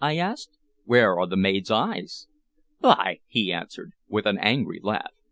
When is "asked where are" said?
0.17-1.27